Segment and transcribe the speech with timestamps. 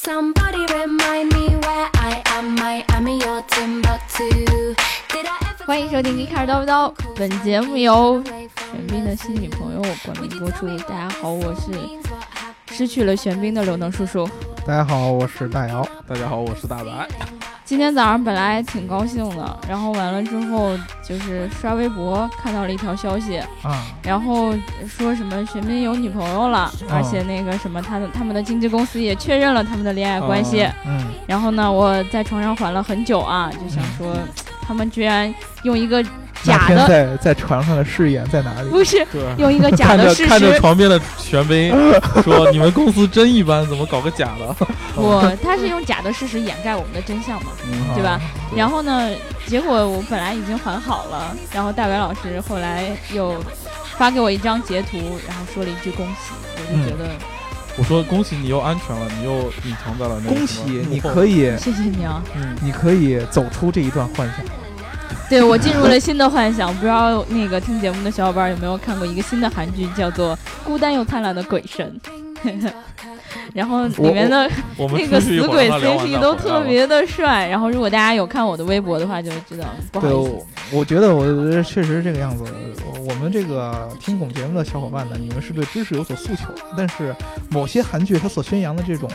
[0.00, 2.54] Somebody remind me where I am.
[2.54, 4.76] Miami or Timbuktu.
[5.08, 10.68] Did I ever 欢迎收听《一开始叨不叨》，本节目由玄彬的新女朋友冠名播出。
[10.88, 11.72] 大家好，我是
[12.72, 14.28] 失去了玄彬的刘能叔叔。
[14.64, 15.86] 大家好，我是大姚。
[16.06, 17.37] 大家好，我是大白。
[17.68, 20.74] 今天早上本来挺高兴的，然后完了之后
[21.06, 24.54] 就是刷微博看到了一条消息，啊，然后
[24.86, 30.66] 说什么玄彬有女朋友了，而且那个什么他的他们的经纪公司也确认了他们的恋爱关系。
[30.86, 34.16] 嗯，然后呢，我在床上缓了很久啊，就想说
[34.62, 35.32] 他们居然
[35.64, 36.02] 用一个
[36.44, 38.68] 假的，在在床上的誓言在哪里？
[38.70, 39.06] 不是，
[39.38, 40.58] 用一个假的事着看着。
[40.58, 41.70] 床边的玄彬
[42.22, 48.10] 说：“你们公司真一般，怎么搞个假的 我他是用假的事实掩盖我们的真相嘛，嗯对吧？
[48.12, 48.20] 啊
[48.56, 49.10] 然后呢，
[49.46, 53.34] 结果我本来已经还好了，然后大白老师后来又
[53.96, 54.96] 发给我一张截图，
[55.28, 57.10] 然后说了一句恭喜，我就觉得、？”
[57.76, 62.20] 我说：“恭喜你又安全了，你又隐藏在了那个恭喜你可以，谢谢你啊。
[62.34, 64.44] 嗯，你可以走出这一段幻想。
[65.30, 70.34] 对我进入了新的幻想，不知道那个听节目的小伙伴有没有看过一个新的韩剧，叫做
[70.64, 72.00] 《孤单又灿烂的鬼神》，
[73.54, 77.46] 然后里面的那个死鬼 CP 都特别的帅。
[77.48, 80.30] 然后如果大家有看我的微博的话，就知道不好对，意思
[80.72, 81.24] 我，我觉得我
[81.62, 82.44] 确实是这个样子。
[83.08, 87.14] 我们这个听懂节目的小伙伴呢，你们是对知识有所诉求，但是
[87.48, 89.08] 某些韩剧它所宣扬的这种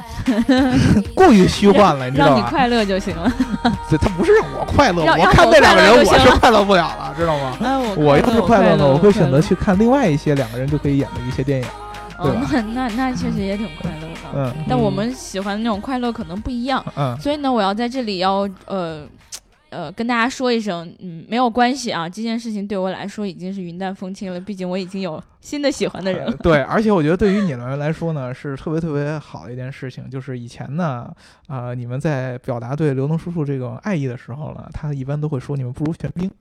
[1.14, 2.36] 过于虚幻了，你知道吗？
[2.36, 3.31] 让你快乐就行了。
[3.88, 7.56] 对，它不是让我快乐，我我看那两个人我是快乐不了了，知道吗？
[7.64, 9.44] 哎，我我要是快乐呢，我会选择。
[9.44, 11.68] 去看另外一些两个人就可以演的一些电影。
[12.52, 14.07] 那那那确实也挺快乐的。
[14.35, 19.07] 嗯但我们喜欢的那种快乐可能不一样，嗯，所以呢，我要在这里要呃
[19.69, 26.31] 呃跟大家说一声，嗯，没有关系啊，这件事情对我来说已经是云淡风轻了，毕竟我已经有新的喜欢的人了。
[26.31, 31.07] 呃对，而且我觉得对于你们来说呢，是特别特别好的一件事情，就是以前呢，
[31.47, 36.31] 呃，你们在表达对刘能叔叔这种爱意的时候呢，他一般都会说你们不如玄彬。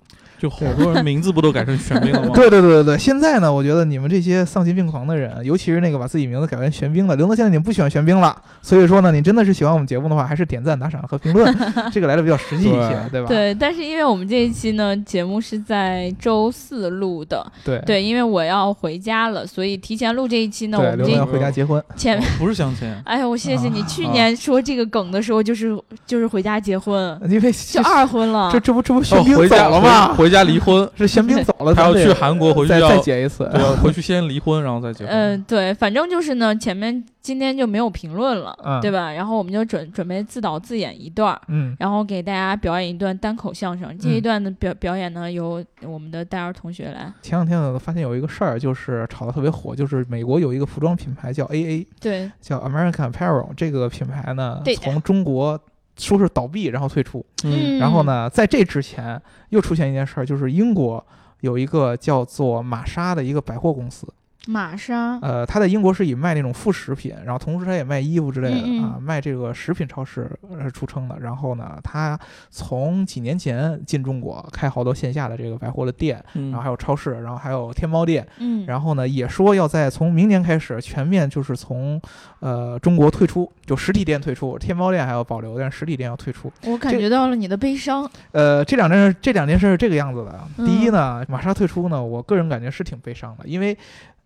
[0.42, 2.30] 就好多人名字不都改成玄彬了吗？
[2.34, 11.56] 对对对对对，现在呢，我觉得你们这些丧心病狂的人，尤其是那个把自己名字改为玄彬的，刘能现在已经不喜欢玄彬了，所以说呢，你真的是喜欢我们节目的话，还是点赞、打赏和评论，
[11.94, 13.28] 这个来的比较实际一些，对吧？
[13.28, 30.31] 对，但是因为我们这一期呢，节目是在周四录的，对对，因为我要回家了，所以提前录这一期呢，我对，们这刘能要回家结婚， 前面，不是相亲，哎呀，我谢谢你，啊去年说这个梗的时候，就是就是回家结婚，因为就二婚了这，这不这不要玄彬走回家了吗回？
[30.32, 33.46] 回家离婚，是先兵走了，他要去韩国回去再再结一次。
[33.52, 35.12] 对，回去先离婚，然后再结婚。
[35.14, 39.12] 嗯，对，反正就是呢，前面今天就没有评论了，嗯对吧？
[39.12, 43.94] 然后我们就准准备自导自演一段，嗯然后给大家表演一段单口相声。
[43.98, 47.12] 这一嗯段的表表演呢，由我们的戴尔同学来。
[47.20, 55.60] 前两天我发现有一个事儿，就是炒得特别火，就是美国有一个服装品牌叫 AA，对，叫 American Apparel，这个品牌呢从中国
[55.96, 57.24] 说是倒闭，然后退出。
[57.44, 58.02] 嗯，然后？
[58.02, 59.20] 呢，在这之前
[59.50, 61.04] 又出现一件事儿，就是英国
[61.40, 64.06] 有一个叫做玛莎的一个百货公司，
[64.48, 71.16] 玛莎，呃，它在英国是以卖那种副食品，然后同时它也卖衣服之类的、嗯嗯啊，卖这个食品超市呃出称的。
[71.20, 72.18] 然后呢，它
[72.50, 78.26] 从几年前进中国，开好多线下的这个百货的店，嗯然后还有超市，然后还有天猫店。
[78.38, 82.00] 嗯，然后呢，也说要在从明年开始全面就是从
[82.40, 86.52] 呃中国退出，就实体店退出，天猫店还要保留，但是实体店要退出。
[86.64, 88.10] 我感觉到了你的悲伤。
[88.32, 90.40] 呃，这两件事这两件事是这个样子的。
[90.58, 93.76] 嗯第一呢，玛莎退出呢，我个人感觉是挺悲伤的，因为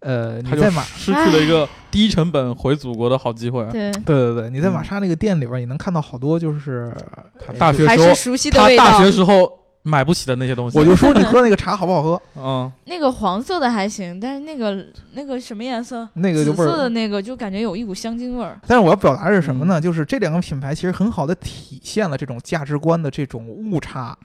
[0.07, 3.65] 呃你在马失去了一个低成本回祖国的好机会。
[3.73, 6.93] 对，对对对，你在嗯玛莎那个店里边，你能看到好多就是
[7.45, 9.11] 他大学还时候，是熟悉的味道他大学。
[9.11, 9.51] 时候
[9.83, 10.79] 买不起的那些东西。
[10.79, 12.23] 我就说你喝那个茶好不好喝？
[12.37, 14.85] 嗯，那个黄色的还行，但是那个
[15.15, 16.09] 那个什么颜色？
[16.15, 16.89] 那个就紫色的。
[16.91, 18.61] 那个就感觉有一股香精味儿。
[18.67, 19.81] 但是我要表达的是什么嗯呢？
[19.81, 24.17] 就是这两个品牌其实很好的体现了这种价值观的这种误差。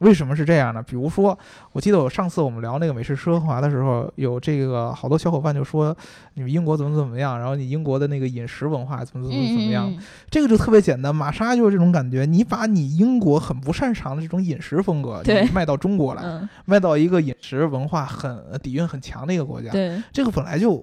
[0.00, 0.82] 为什么是这样呢？
[0.82, 1.38] 比如说，
[1.72, 5.96] 我记得我上次我们聊那个美式奢华的时候，有这个好多小伙伴就说
[6.34, 9.90] 你们英国怎么怎么样，然后你英国的那个饮食文化怎么怎么怎么样。
[9.90, 9.98] 嗯，
[10.30, 20.82] 这个就特别简单，玛莎就是这种感觉，你把你英国很不擅长的这种饮食风格，对你卖到中国来，嗯，卖到一个饮食文化很底蕴很强的一个国家，对，这个本来就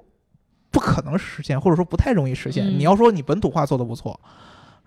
[0.69, 2.63] 不可能实现，或者说不太容易实现。
[2.67, 4.19] 嗯你要说你本土化做的不错，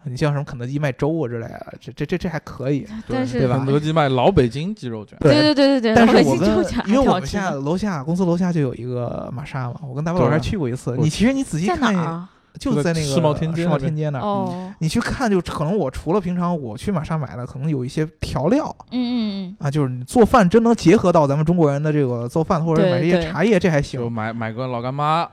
[0.05, 2.87] 你像什么肯德基卖粥啊之类的，这这这这还可以。
[3.09, 5.19] 但是对吧肯德基卖老北京鸡肉卷。
[5.21, 6.49] 对对对对对，但是我跟
[6.87, 10.97] 因为我们现在楼下公司楼下就有一个玛莎嘛，我跟大宝老师还去过一次。
[10.99, 12.29] 你其实你仔细看？
[12.59, 14.23] 就在那个世贸天阶世贸天阶那儿。
[14.23, 24.13] 哦，你去看，就可能我除了平常我去玛莎买的，可能有一些调料嗯嗯啊，就是你做饭真能结合到咱们中国人的这个做饭，或者买这些茶叶，这还就行。
[24.13, 25.27] 买买个老干妈，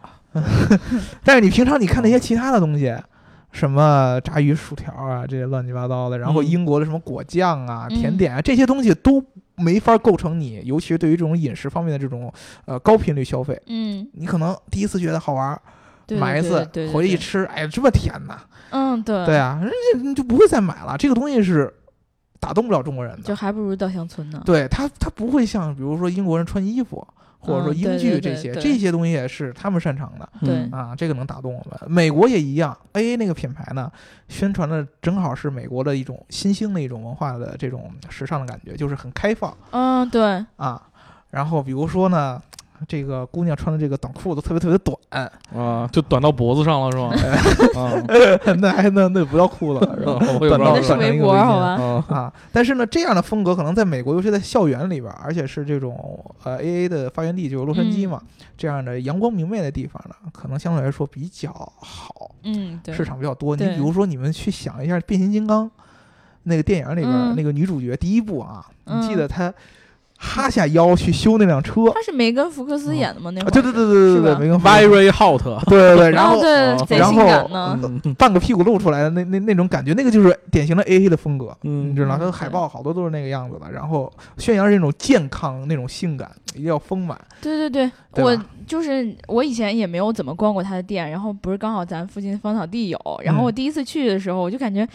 [1.26, 2.96] 但是你平常你看那些其他的东西，
[3.52, 6.46] 什么炸鱼薯条啊，这些乱七八糟的，然后嗯。
[6.46, 7.98] 英国的什么果酱啊、嗯。
[7.98, 9.24] 甜点啊，这些东西都
[9.56, 12.32] 没法构成你，尤其是对于这种饮食方面的这种
[12.66, 15.62] 呃高频率消费，嗯，你可能第一次觉得好玩儿，
[16.20, 16.64] 买一次
[16.94, 18.40] 回去一吃，哎呀这么甜呐，
[18.70, 19.26] 嗯，对。
[19.26, 21.74] 对啊，人家你就不会再买了，这个东西是
[22.40, 23.24] 打动不了中国人的。
[23.24, 23.36] 就。
[23.36, 24.42] 还不如稻香村呢。
[24.46, 27.06] 对他，他不会像比如说英国人穿衣服，
[27.40, 31.92] 或者说英剧这些，这些东西也是他们擅长的对嗯啊，这个能打动我们。
[31.92, 33.92] 美国也一样，A A 那个品牌呢，
[34.28, 40.82] 宣传的正好是美国的一种新兴的一种文化的这种时尚的感觉，就是很开放嗯，对，啊。
[41.30, 42.42] 然后比如说呢，
[42.88, 47.10] 这个姑娘穿的这个短裤子特别特别短，啊，就短到脖子上了是吗？
[47.76, 47.94] 啊，
[48.60, 51.66] 那还那那不叫裤子短到那是短成一个围围脖，好吧？
[51.76, 58.22] 啊，啊，但是呢，这样的风格可能在美国，尤其在校园里边儿，而且是这种呃 A A 的发源地就是洛杉矶嘛，
[58.58, 63.56] 这样的阳光明媚的地方呢，可能相对来说比较好，嗯，对，市场比较多。
[63.56, 65.70] 你比如说，你们去想一下变形金刚
[66.44, 69.54] 那个电影里边那个女主角第一部啊，嗯你记得她
[70.18, 73.30] 哈下腰去修那辆车，他是梅根福克斯演的吗？
[73.32, 76.42] 那会儿啊对对对对对对，梅根福 Very hot，对对对，然哦后。
[76.42, 82.16] 对，然后半个屁股露出来的那那那种感觉，那个就是典型的 A A 的风格，嗯你知道吗？
[82.18, 87.20] 嗯它的海报好多都是那个样子的，然后宣扬这种健康、那种性感，一定要丰满。
[87.42, 88.36] 对对对，我
[88.66, 94.88] 就是我以前也没有怎么逛过他的店，然后不是刚好咱附近芳草地有，然后嗯我第一次去的时候，我就感觉。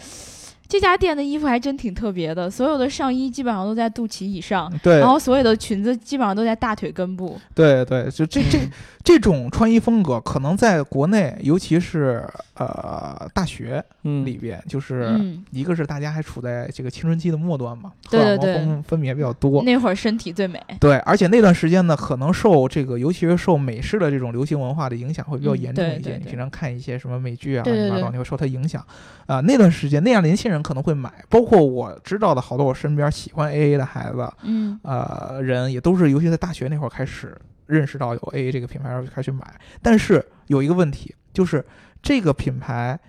[0.67, 7.39] 这家店的衣服还真挺特别的，所有的上衣基本上都在肚脐以上，对然后所有的裙子基本上都在大腿根部。
[7.53, 8.59] 对对，就这这
[9.03, 12.25] 这种穿衣风格，可能在国内，尤其是
[12.55, 19.61] 呃大学嗯里边，就是嗯，一个是大家还处在这个青春期的末端嘛，荷尔蒙对对对分分泌比较多。
[19.63, 20.59] 那会儿身体最美。
[20.79, 25.93] 对，而且那段时间呢，可能受这个，尤其是受美式的这种流行文化的影响会比较嗯严重一些。
[25.99, 28.83] 对对对你平常看一些什么美剧啊，乱七八糟，你会受它影响。
[29.25, 37.35] 啊、那段时间那样的年轻人可能会买，包括我知道的好多我身边喜欢 AA 的孩子，嗯呃，人也都是，尤其在大学那会儿开始
[37.65, 39.41] 认识到有 AA 这个品牌，然后就开始买。
[39.81, 41.65] 但是有一个问题，就是
[42.01, 42.99] 这个品牌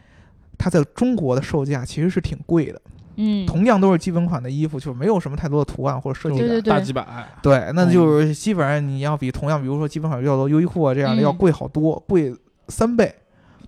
[0.56, 2.81] 它在中国的售价其实是挺贵的。
[3.17, 6.62] 嗯，同样都是基本款的衣服，就没有什么太多的图案或者设计感。
[6.62, 7.05] 大几百，
[7.41, 12.35] 对，那就是基本上你要比同样，比如说基本款比较多优衣库啊这样的嗯要贵好多，贵
[12.67, 13.14] 三倍。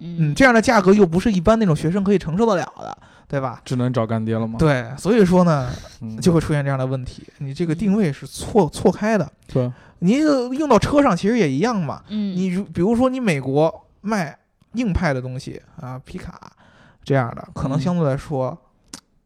[0.00, 3.60] 嗯，嗯这样的价格又不是一般那种学生可以承受得了的，对吧？
[3.64, 4.56] 只能找干爹了吗？
[4.58, 5.70] 对，所以说呢，
[6.00, 9.30] 嗯，就会出现这样的问题，你这个定位是错错开的。
[9.48, 10.18] 对，你
[10.58, 12.02] 用到车上其实也一样嘛。
[12.08, 14.38] 嗯，你如比如说你美国卖
[14.74, 16.52] 硬派的东西啊，皮卡
[17.02, 17.80] 这样的，可能嗯。
[17.80, 18.56] 相对来说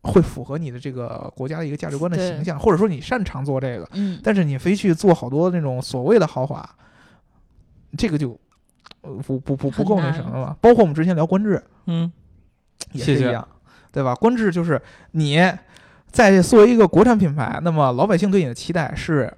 [0.02, 4.18] 会符合你的这个国家的一个价值观的形象，或者说你擅长做这个，嗯。
[4.24, 6.66] 但是你非去做好多那种所谓的豪华，
[7.98, 8.38] 这个就
[9.02, 10.56] 呃不不不不够那什么了。
[10.60, 12.10] 包括我们之前聊观致嗯，
[12.92, 13.12] 谢谢。
[13.12, 13.46] 也是一样，
[13.92, 14.14] 对吧？
[14.14, 14.80] 观致就是
[15.12, 15.40] 你
[16.10, 19.32] 在作为一个国产品牌，那么老百姓对你的期待是。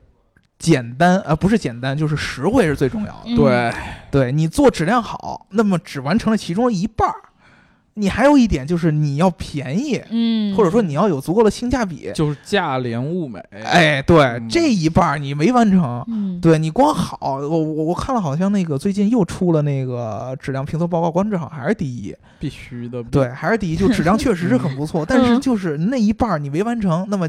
[0.58, 3.22] 简单啊、呃不是简单，就是实惠是最重要的。
[3.24, 3.72] 嗯对，
[4.12, 7.16] 对你做质量好，那么只完成了其中一半儿。
[7.94, 12.10] 你还有一点就是你要便宜，嗯，或者说你要有足够的性价比。
[12.14, 14.48] 就是价廉物美，哎，对，嗯。
[14.48, 16.04] 这一半儿你没完成。
[16.08, 16.40] 嗯。
[16.40, 27.28] 对你光好，我我我看了，好像那个最近又出了那个质量评测报告，观致好像还是第一，必须的，对，还是第一，就质量确实是很不错， 但是就是那一半儿你没完成，那么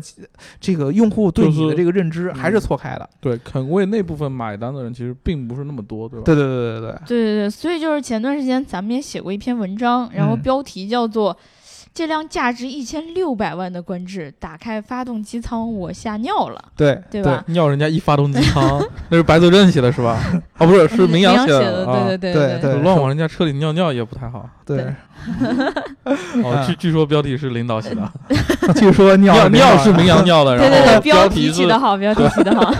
[0.59, 3.07] 这个用户对你的这个认知还是嗯错开的。
[3.19, 6.23] 对，肯为那部分买单的人其实并不是那么多，对吧？
[6.25, 11.35] 对对对对对，对对对，所以就是前段时间咱们也写过一篇文章，然后嗯标题叫做
[11.93, 17.43] “这辆价值一千六百万的观致，打开发动机舱我吓尿了对”，对吧？
[17.47, 20.19] 尿人家一发动机舱， 那是白泽镇写的是吧？
[20.57, 24.49] 哦，不是，是明阳阳写的，啊对对对对乱往人家车里尿尿也不太好。
[24.65, 24.85] 对对，
[26.41, 28.11] 哦，据据说标题是领导写的，
[28.75, 32.73] 据说尿尿尿是明明阳尿的，对对对，然后标题是起的好，标题起的好。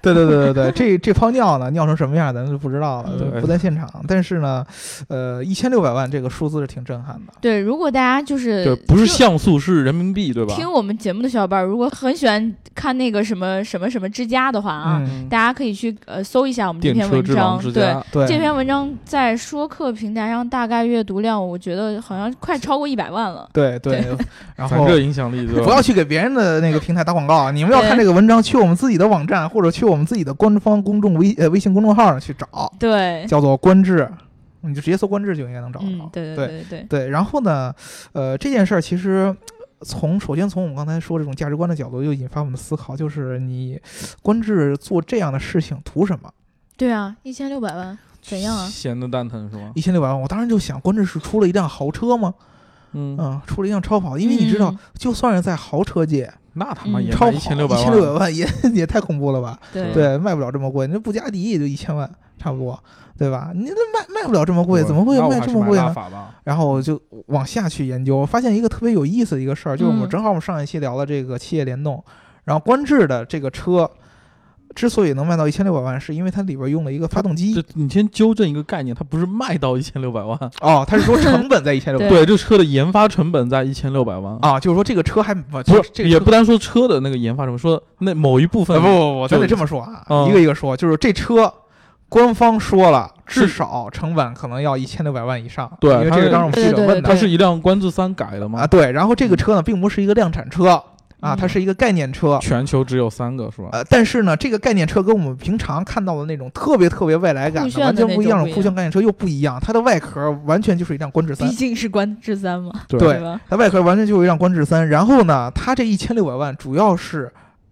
[0.00, 3.10] 对对对对对，这这泡尿呢，尿成什么样咱就不知道了，
[3.40, 3.88] 不在现场。
[4.06, 4.64] 但是呢，
[5.08, 7.32] 呃，一千六百万这个数字是挺震撼的。
[7.40, 10.54] 对，如果大家就是对，不是像素是人民币，对吧？
[10.54, 17.60] 听我们节目的小伙伴，如果很喜欢看那个什么什么什么之家的话啊，嗯，大家可以去呃搜一下我们这篇文章。
[17.72, 23.48] 对，对，这篇文章在说客平台上大概阅读量，我觉得好像快超过一百万了。
[23.52, 24.04] 对对，
[24.56, 25.62] 然后反这影响力对？
[25.62, 27.50] 不要去给别人的那个平台打广告啊！
[27.50, 34.08] 你们要看这个文章，去我们自己的网站或者去我们自己的官方公众微呃微信公众号上去找，对，叫做“观致”，
[34.62, 37.74] 你就直接搜“观致”就应该能找到。，嗯对对对对，对，然后呢，
[38.12, 39.34] 呃，这件事儿其实
[39.82, 43.80] 从首先从我们刚才说这种价值观的角度，又引发我们的思考，就是你
[44.22, 46.30] 观致做这样的事情图什么？
[46.76, 48.66] 对啊，一千六百万，怎样啊？
[48.66, 49.72] 闲的蛋疼是吗？
[49.74, 52.34] 一千六百万，我当时就想，观致是出了一辆豪车吗？
[52.92, 59.60] 嗯，嗯，出了一辆超跑，因为你知道嗯，就算是在豪车界，那他妈也超跑也一千六百一千六百万，万也 也太恐怖了吧？
[59.72, 62.78] 对对，卖不了这么贵，那布加迪也就一千万差不多，
[63.18, 63.50] 对吧？
[63.54, 65.94] 你那卖卖不了这么贵，怎么会卖这么贵呢？
[66.44, 72.02] 然后我就往下去研究，发现一个特别有意思的一个事儿，就是我们嗯正好我们上一期聊了这个企业联动，
[72.44, 73.90] 然后观致的这个车
[74.74, 84.38] 之所以能卖到一千六百万，是因为它里边用了一个发动机你先纠正一个概念，它不是卖到一千六百万，哦，它是说成本在一千六百万对对，这车的研发成本在一千六百万。
[84.40, 91.52] 啊，就是说这个车还不是这个也不单说车的那个研发成本，说那某一部分呃不不不，咱得这么说啊，嗯一个一个说，就是这车。
[92.08, 95.70] 官方说了，至少成本可能要一千六百万以上。
[95.78, 98.60] 对因为这个当时我们记者问的它是一辆观致三改的吗？
[98.60, 98.90] 啊，对。
[98.92, 100.82] 然后这个车呢，并不是一个量产车
[101.20, 102.38] 啊，嗯它是一个概念车。
[102.40, 103.68] 全球只有三个是吧？
[103.72, 109.60] 呃，但是呢，这个概念车跟我们平常看到的那种特别特别未来感的、完全不一样的酷炫概念车又不一样。
[109.60, 113.20] 它的外壳完全就是一辆观致三毕，竟是观致三嘛，对？
[113.50, 114.88] 它外壳完全就是一辆观致三。
[114.88, 117.30] 然后呢，它这一千六百万主要是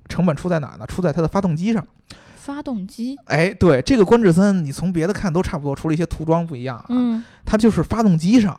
[0.08, 0.84] 成本出在哪呢？
[0.86, 1.82] 出在它的发动机上。
[2.46, 8.58] 发动机，哎，对，这个观致三，你从别的看都差不多，除了一些涂装不一样啊，嗯它就是发动机上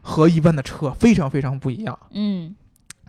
[0.00, 1.98] 和一般的车非常非常不一样。
[2.12, 2.54] 嗯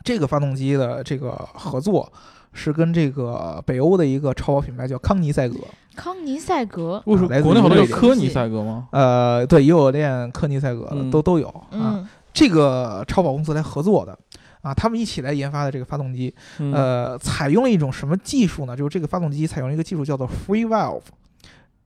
[0.04, 2.12] 这个发动机的这个合作
[2.52, 5.58] 是跟这个北欧的一个超跑品牌叫康尼赛格，
[5.96, 8.88] 康尼赛格，为什么国内好多于瑞典有科尼赛格吗？
[8.92, 11.70] 呃，对，也有练科尼赛格的，嗯都都有啊。
[11.72, 14.18] 嗯这个超跑公司来合作的
[14.62, 18.76] 啊，他们一起来研发的这个发动机，嗯，呃，采用了一种什么技术呢？
[18.76, 21.02] 就是这个发动机采用了一个技术叫做 free valve。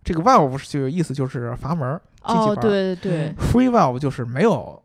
[0.03, 1.87] 这个 valve 是就意思就是阀门
[2.23, 2.61] 哦，阀。
[2.61, 4.81] 对对对，free valve 就是没有，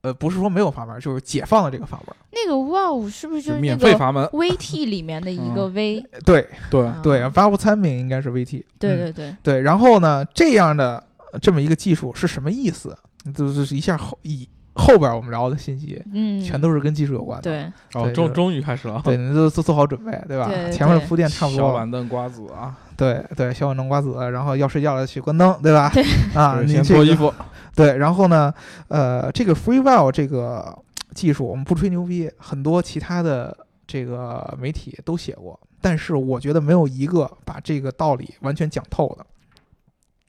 [0.00, 2.16] 呃，不是说没有阀门儿，就是解放了这个阀门儿。
[2.30, 6.02] 那个 valve 是不是就就是免那个费阀门，VT 里面的一个 V？
[6.24, 8.60] 对对，啊对，valve 参名应该是 VT。
[8.60, 12.96] 嗯对对对，对，然后呢，这样的呃这么一个技术是什么意思？
[13.36, 17.42] 就是一下后以后边我们聊的信息，嗯，全都是跟技术有关的。
[17.42, 17.64] 对
[17.94, 20.50] 哦，对终终于开始了，对，你都做做好准备，对吧？
[20.70, 21.74] 前面的铺垫差不多小。
[21.74, 25.90] 板凳瓜子啊，对对，小板凳瓜子，然后要睡觉了去关灯，对吧？
[25.92, 26.02] 对
[26.34, 27.32] 啊，你先脱衣服，
[27.74, 28.52] 对，然后呢，
[28.88, 30.76] 呃，这个 FreeWell 这个
[31.14, 33.54] 技术，我们不吹牛逼，很多其他的
[33.86, 39.26] 这个媒体都写过，但是我觉得没有一个把这个道理完全讲透的。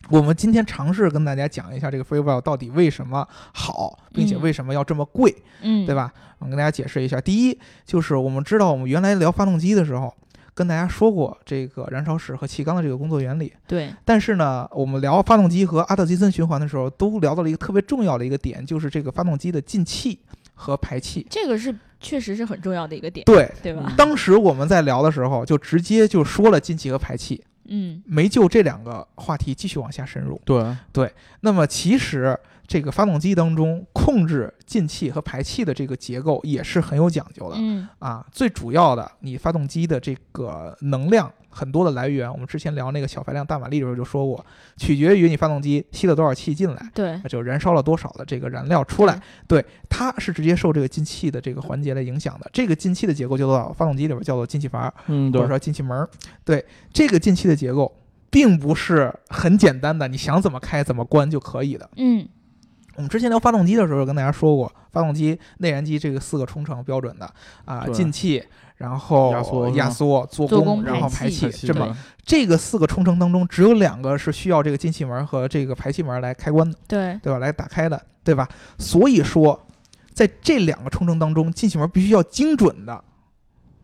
[0.09, 5.95] 我们今天尝试跟大家讲一下这个 FreeWell 到底为什么好，并且嗯为什么要这么贵，嗯，对？
[5.95, 6.11] 吧？
[6.39, 7.21] 我跟大家解释一下。
[7.21, 10.13] 第一，就是我们知道我们原来聊发动机的时候，
[10.53, 13.53] 跟大家说过这个燃烧室和气缸的这个工作原理。
[13.65, 20.19] 对，但是呢，我们聊发动机和阿特金森循环的时候，都聊到了一个特别重要的一个点，就是这个发动机的进气
[20.53, 21.25] 和排气。
[21.29, 23.93] 这个是确实是很重要的一个点，对，对吧？
[23.95, 30.41] 当时我们在聊的时候，就直接就说了进气和排气，嗯没就这两个话题继续往下深入。
[30.45, 37.57] 对对，那么其实这个发动机当中控制进气和排气的这个结构也是很有讲究的。
[37.59, 44.43] 嗯啊，最主要的，你发动机的这个能量很多的来源，我们之前聊那个小排量大马力的时候就说过，
[44.77, 49.21] 取决于你发动机吸了多少气进来，对那就燃烧了多少的这个燃料出来。
[49.47, 52.49] 对，它是直接受这个进气的这个环节来影响的。
[52.51, 56.07] 这个进气的结构叫做发动机里边叫做进气阀，嗯，或者，说进气门。
[56.43, 57.95] 对，这个进气的结构
[58.29, 61.89] 并不是很简单的，你想怎么开怎么关就可以的。
[61.97, 62.27] 嗯
[62.95, 67.31] 我们之前聊发动机的时候跟大家说过，发动机内燃机这个四个冲程标准的
[67.65, 68.43] 啊，进气，
[68.77, 77.39] 然后压缩压缩、做做工然后排气排气，这么这个四个冲程当中，只有两个是需要这个进气门和这个排气门来开关的，对，对吧？
[77.39, 78.47] 来打开的，对吧？
[78.77, 79.59] 所以说，
[80.13, 83.03] 在这两个冲程当中，进气门必须要精准的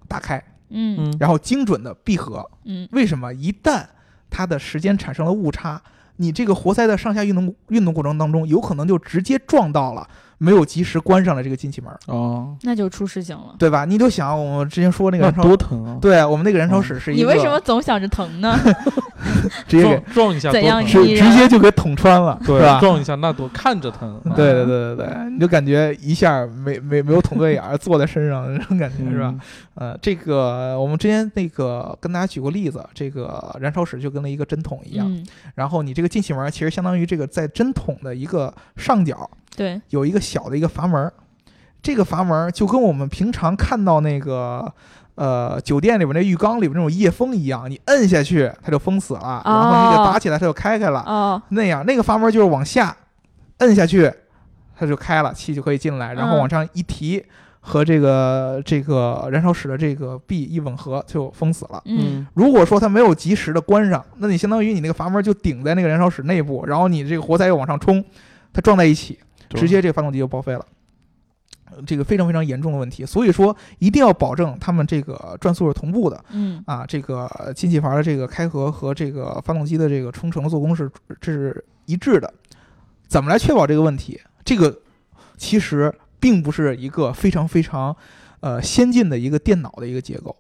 [0.07, 0.37] 打开，
[0.69, 2.47] 嗯嗯，然后精准的闭合。
[2.65, 3.33] 嗯为什么？
[3.33, 3.83] 一旦
[4.29, 5.81] 它的时间产生了误差，
[6.21, 10.07] 你这个活塞的上下运动运动过程当中，有可能就直接撞到了
[10.39, 13.55] 没有及时关上了这个进气门，哦，那就出事情了。
[13.59, 13.85] 对吧？
[13.85, 15.97] 你就想我们之前说那个燃烧，多疼啊！
[16.01, 18.57] 对我们那个燃烧室是一个，你为什么总想着疼呢？
[19.67, 22.79] 直接给撞撞一下怎样直直接就给捅穿了，对是吧？
[22.79, 29.27] 撞一下那多看着疼，啊 对对对对对，你就感觉一下没没没有捅对眼儿，坐在身上那种感觉是吧？
[29.27, 29.39] 嗯？
[29.75, 39.29] 呃，这个我们之前那个跟大家举过例子，这个燃烧室就跟了一个针筒一样，嗯，然后你这个进气门其实相当于这个在针筒的一个上角
[39.59, 41.11] 对，有一个小的一个阀门儿，
[41.81, 44.73] 这个阀门儿就跟我们平常看到那个。
[45.15, 51.01] 呃，酒店里边那浴缸里边那种夜封一样，你摁下去它就封死了，然后你给哦打起来它就开开了。
[51.01, 52.95] 哦，那样那个阀门就是往下
[53.57, 54.09] 摁下去，
[54.77, 57.21] 它就开了，气就可以进来，然后嗯往上一提，
[57.59, 61.81] 和这个这个燃烧室的这个壁一吻合就封死了。
[61.83, 68.01] 嗯，如果说它没有及时的关上，那你相当于你那个阀门就顶在那个燃烧室内部，然后你这个活塞又往上冲，
[68.53, 70.65] 它撞在一起，对直接这个发动机就报废了。
[71.71, 80.89] 呃这个非常非常严重的问题，所以说一定要保证他们这个转速是同步的嗯啊，这个进气阀的这个开合和这个发动机的这个冲程做工是
[81.21, 82.33] 这是一致的。
[83.07, 84.19] 怎么来确保这个问题？
[84.43, 84.79] 这个
[85.37, 87.95] 其实并不是一个非常非常
[88.39, 90.35] 呃先进的一个电脑的一个结构，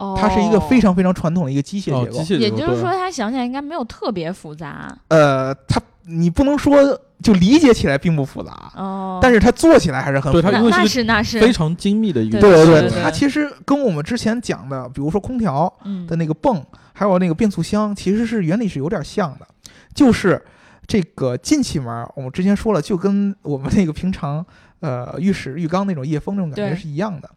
[0.00, 2.24] 哦，它是一个非常非常传统的一个机械哦，结构。
[2.24, 9.18] 机械结构也就是说，它想起来应该没有特别复杂呃，它你不能说就理解起来并不复杂，哦。
[9.22, 10.48] 但是它做起来还是很复杂。
[10.48, 16.64] 对它因为那那是是那是非常精密的一个对对对对它其实跟我们之前讲的，比如说空调嗯的那个泵，
[16.94, 19.46] 还有那个变速箱，其实是原理是有点像的，
[19.94, 20.42] 就是
[20.86, 24.44] 这个进气门儿，我们之前说了，就跟我们那个平常
[24.80, 27.30] 呃浴室浴缸那种夜风那种感觉是一样的。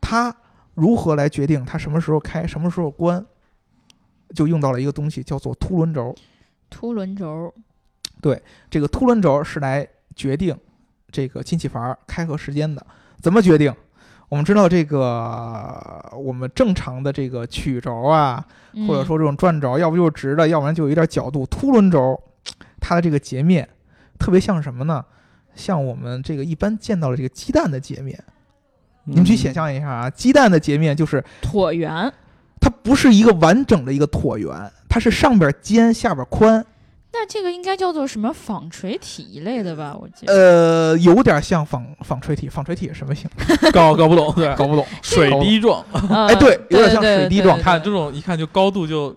[0.00, 0.34] 它
[0.78, 3.24] 如何来决定它什么时候开，什么时候关，
[4.32, 6.14] 就用到了一个东西叫做凸轮轴。
[6.70, 7.52] 凸轮轴，
[8.20, 10.56] 对这个凸轮轴是来决定
[11.10, 12.86] 这个进气阀开合时间的。
[13.20, 13.74] 怎么决定？
[14.28, 18.46] 我们知道这个我们正常的这个曲轴啊，
[18.86, 21.44] 或者嗯说这种转轴，要不就是直的，要不然就有一点角度。
[21.46, 22.16] 凸轮轴
[22.78, 23.68] 它的这个截面
[24.18, 25.04] 特别像什么呢？
[25.54, 28.22] 像我们这个一般见到的这个鸡蛋的截面。
[29.08, 32.12] 你们去想象一下啊，鸡蛋的截面就是椭圆，
[32.60, 34.50] 它不是一个完整的一个椭圆，
[34.88, 36.64] 它是上边尖下边宽，
[37.12, 39.96] 那这个应该叫做什么纺锤体一类的吧？
[39.98, 40.32] 我记得。
[40.32, 42.48] 呃，有点像纺纺锤体。
[42.48, 43.28] 纺锤体是什么形？
[43.72, 44.86] 搞搞不懂，对，搞不懂。
[45.02, 49.16] 水滴状，呃哎对有点像水滴状看这种一看就高度就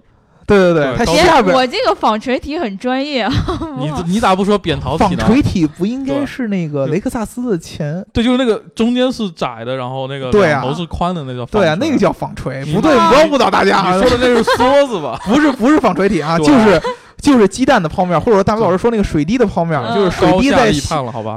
[0.57, 3.31] 对对对，它下边我这个纺锤体很专业啊。
[3.79, 5.23] 你你咋不说扁桃体呢？
[5.23, 8.05] 纺锤体不应该是那个雷克萨斯的前？
[8.13, 12.63] 对，就是那个中间是窄的，然后那个对啊头是宽的，那叫对啊，那个叫纺锤。
[12.65, 13.95] 不对，妈不要误导大家啊！
[13.95, 15.19] 你说的那是梭子吧？
[15.25, 16.81] 不是不是纺锤体啊，就是
[17.21, 20.71] 就是鸡蛋的泡面，或者说大飞老师说那个水滴的泡面，嗯就是水滴在？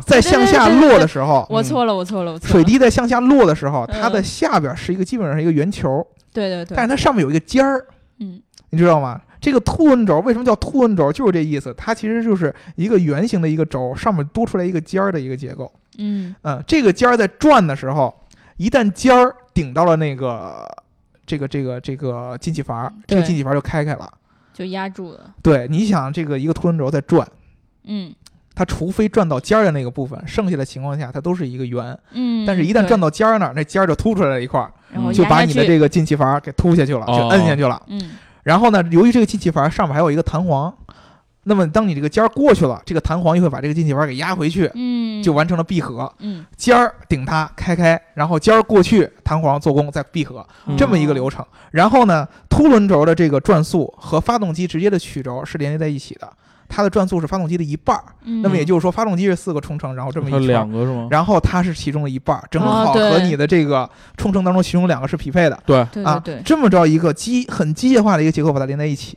[0.06, 2.52] 在向下落的时候，我错了，我错了，我错了。
[2.52, 7.84] 水滴在向下落的时候，它的嗯下边是一个基本上是一个圆球，对对对，但是它上面有一个尖儿，
[8.20, 8.40] 嗯
[8.74, 9.20] 你知道吗？
[9.40, 11.12] 这个凸轮轴为什么叫凸轮轴？
[11.12, 15.70] 就是这意思，它其实就是一个圆形的一个轴，上面多出来一个尖儿的一个结构。
[15.98, 18.14] 嗯嗯，这个尖儿在转的时候，
[18.56, 20.66] 一旦尖儿顶到了那个
[21.26, 24.12] 这个这个这个进气阀，这个进气阀就开开了。
[24.52, 25.34] 就压住了。
[25.42, 27.26] 对，你想这个一个凸轮轴在转，
[27.84, 28.14] 嗯
[28.54, 31.98] 它除非转到尖儿的那个部分，剩下的情况下它都是一个圆。
[32.12, 37.82] 嗯，但是，一旦转，到尖儿那儿，那尖儿就凸出来了一块儿，然后嗯就把你的这个进气阀给凸下去了，就哦摁下去了。
[37.88, 38.12] 嗯
[38.44, 40.72] 然后呢，由于这个进气阀上面还有一个弹簧，
[41.44, 46.10] 那么当你这个尖儿过去了，这个弹簧又会把这个进气阀给压回去，嗯，就完成了闭合。
[46.20, 51.44] 嗯尖儿顶它开开，然后尖儿过去，弹簧做工再闭合，嗯这么一个流程。
[51.70, 56.32] 然后呢，凸轮轴的这个转速和发动机直接的曲轴是连接在一起的，
[56.74, 58.02] 它的转速是发动机的一半儿。
[58.24, 61.06] 嗯，那么也就是说，发动机是四个冲程，然后这么一圈，两个是吗？
[61.08, 65.56] 然后它是其中的一半儿，正好和你的这个冲程当中其中两个是匹配的。
[65.64, 69.16] 对，啊对对，对，这么着一个机很机械化的一个结构把它连在一起。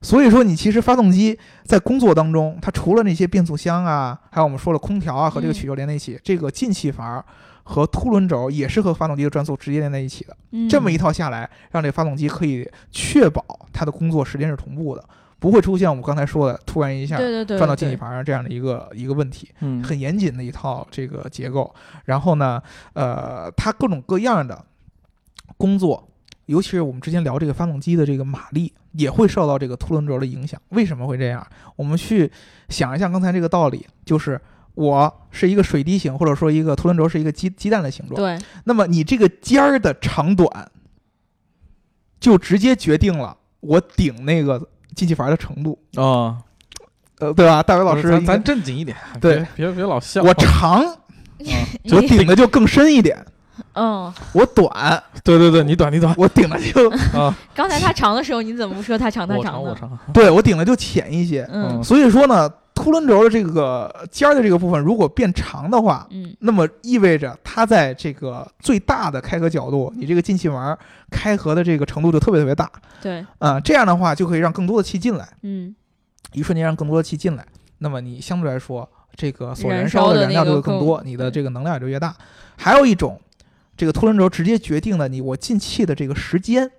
[0.00, 7.24] 所以说，你其实发动机在工作当中，它除了那些变速箱啊，还有我们说了空调啊和这个嗯曲轴连在一起，这个进气阀
[7.64, 10.36] 和凸轮轴也是和发动机的转速直接连在一起的。
[10.52, 15.02] 嗯这么一套下来，让这发动机可以确保它的工作时间是同步的，
[15.38, 19.50] 不会出现我们刚才说的突然一下对对对转到进气对阀上这样的一个一个问题。
[19.60, 21.74] 嗯，很严谨的一套这个结构。
[22.04, 22.62] 然后呢，
[22.94, 24.64] 呃，它各种各样的
[25.56, 26.08] 工作，
[26.46, 30.60] 尤其是我们之前聊这个发动机的这个马力，也会受到这个凸轮轴的影响。
[30.70, 31.46] 为什么会这样？
[31.76, 32.30] 我们去
[32.68, 34.40] 想一下刚才这个道理，就是。
[34.76, 38.14] 我是一个水滴形，或者说一个凸轮轴是一个鸡鸡蛋的形状。
[38.14, 40.70] 对，那么你这个尖儿的长短，
[42.20, 46.34] 就直接决定了我顶那个进气阀的程度，啊，
[47.20, 47.62] 呃，对吧？
[47.62, 50.22] 大伟老师，咱咱正经一点，对别别别老笑。
[50.22, 50.96] 我长， 啊
[51.92, 53.16] 我顶的就更深一点。
[53.74, 59.50] 嗯，我短，对对对，你短你短我顶的就 啊， 刚才他长的时候，你怎么不说他长他长呢？
[59.52, 61.46] 长我长，对我顶的就浅一些。
[61.52, 66.36] 嗯所以说呢，凸轮轴的这个尖儿的这个部分如果变长的话，嗯。
[66.40, 70.78] 那么意味着它在这个最大的开合角度，你这个进气门
[71.10, 72.70] 开合的这个程度就特别特别大。
[73.00, 75.74] 对，啊、这样的话就可以让更多的气进来，嗯。
[76.32, 77.44] 一瞬间让更多的气进来，
[77.78, 82.14] 那么你相对来说这个所燃燃烧的燃料就更会更多，你的这个能量也就越大。
[82.56, 83.18] 还有一种，
[83.76, 86.70] 这个凸轮轴直接决定了你我进气的这个时间。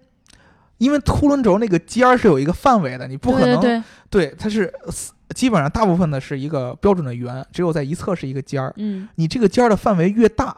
[0.77, 8.73] 因为凸轮轴那个尖儿是有一个范围的，你不可能对它是死基本上大部分的是一个标准的圆，只有在一侧是一个尖儿。
[8.77, 10.55] 嗯你这个尖儿的范围越大，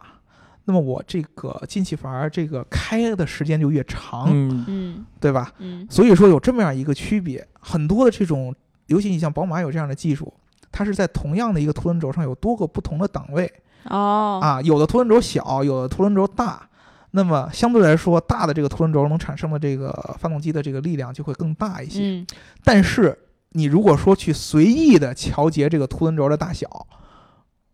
[0.66, 5.52] 那么我这个进气阀这个开的时间就越长，嗯嗯对吧？
[5.58, 8.54] 嗯所以说有这么样一个区别，很多的这种，
[8.86, 10.32] 尤其你像宝马有这样的技术，
[10.72, 13.52] 它是在同样的一个凸轮轴上有多个不同的档位
[13.86, 16.62] 哦啊，有的凸轮轴小，有的凸轮轴大。
[17.12, 22.02] 那么相对来说，大的这个凸轮轴能产生的这个发动机的这个力量就会更大一些。
[22.04, 22.28] 嗯
[22.64, 23.18] 但是
[23.52, 26.88] 你如果说去随意的调节这个凸轮轴的大小，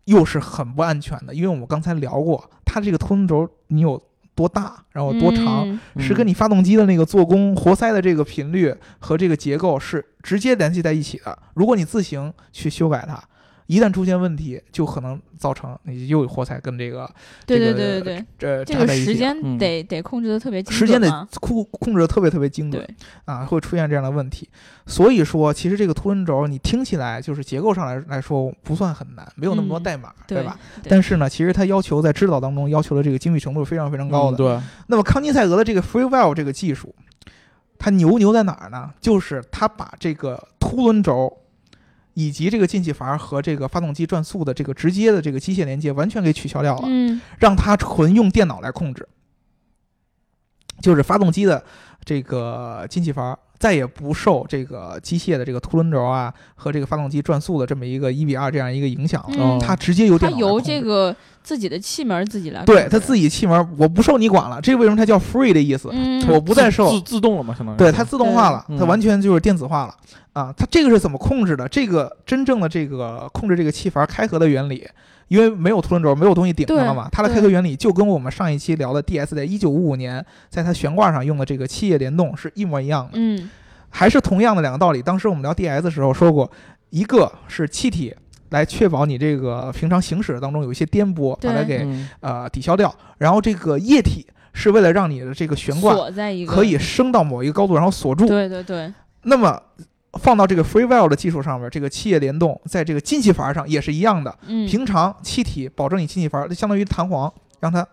[0.04, 4.02] 又是很不安全的，因为我们刚才聊过，它这个凸轮轴你有
[4.34, 11.38] 多大，然后多长，嗯是跟你发动机的那个做工、活塞的这个频率和这个结构是直接联系在一起的。
[11.54, 13.22] 如果你自行去修改它，
[13.66, 17.08] 一旦出现问题，就可能造成你又有活塞跟这个
[17.44, 22.86] 对对对对对，这这个时间嗯得得控制的特别精时间得控控制的特别特别精准，
[23.24, 24.48] 啊，会出现这样的问题。
[24.86, 30.56] 所以说，其实这个凸轮轴你听起来就是结构上来来说不算很难，没有那么多嗯代码，对吧？？
[30.82, 34.36] 对但是呢，其实它要求在制造当中要求的这个精密程度是非常非常高的。
[34.36, 36.94] 嗯对，那么康尼赛格的这个 FreeWell 这个技术，
[37.78, 38.90] 它牛牛在哪儿呢？
[39.00, 41.36] 就是它把这个凸轮轴
[42.18, 49.06] 以及这个进气阀和这个发动机转速的这个直接的这个机械连接完全给取消掉了，嗯让它纯用电脑来控制，
[50.80, 51.62] 就是发动机的
[52.06, 53.38] 这个进气阀。
[53.58, 64.60] 再也不受这个机械的这个凸轮轴啊和这个发动机转速的这么一个一比二这样一个影响了，嗯，它直接由它由电脑来控制这个自己的气门自己来控制，对它自己气门，我不受你管了。
[64.60, 65.88] 这为什么它叫 free 的意思？
[65.92, 69.94] 嗯我不再受自自动了嘛，相当于对它自动化了，对它完全就是电子化了
[70.32, 70.52] 啊！
[70.56, 71.68] 它这个是怎么控制的？
[71.68, 74.86] 这个真正的这个控制这个气阀开合的原理，
[75.28, 83.50] 因为没有凸轮轴，没有东西顶上了嘛，它的开合原理就跟我们上一期聊的 DS 在一九五五年在它悬挂上用的这个气液联动是一模一样的，嗯
[83.88, 85.00] 还是同样的两个道理。
[85.00, 86.50] 当时我们聊 DS 的时候说过，
[86.90, 88.14] 一个是气体
[88.50, 95.94] 来确保你这个平常行驶当中有一些颠簸，把它给嗯呃抵消掉，然后这个液体是为了让你的这个悬挂
[96.46, 98.26] 可以升到某一个高度，然后锁住。
[98.26, 99.60] 对对对，那么
[100.18, 104.36] 放到这个 freewell 的技术上面，这个气液联动在这个进气阀上也是一样的。
[104.46, 104.66] 嗯。
[104.66, 107.86] 平常气体保证你进气阀相当于弹簧，让它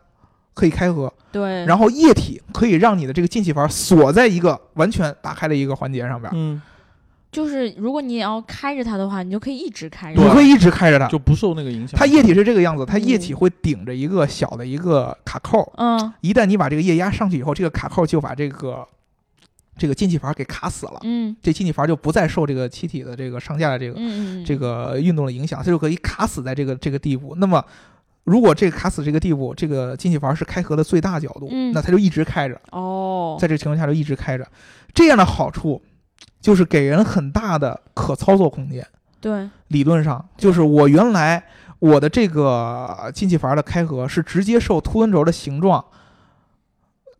[0.53, 6.61] 可以开合，对，然后液体可以让你的这个进气阀锁在一个完全打开的一个环节上边，嗯，
[7.31, 11.07] 就是如果你也要开着它的话，你就可以一直开着你，会一直开着它。
[11.07, 11.99] 就不受那个影响。
[11.99, 16.13] 它液体是这个样子，它液嗯体会顶着一个小的一个卡扣，嗯。
[16.21, 18.87] 一旦你把这个液压上去以后，这个卡扣就把这个
[19.77, 23.99] 这个进气阀给卡死了，嗯这进气阀就不再受这个气体的这个上下的这个
[24.45, 27.35] 这个运动的影响，它就可以卡死在这个这个地步。
[27.37, 27.63] 那么，
[28.23, 34.47] 如果这个卡死这个地步，这个进气阀是开合的最大角度，嗯那它就一直开着，哦，在这个情况下就一直开着。
[34.93, 35.81] 这样的好处
[36.39, 38.85] 就是给人很大的可操作空间。
[39.19, 41.43] 对，理论上，就是我原来
[41.79, 45.83] 我的这个进气阀的开合是直接受凸轮轴的形状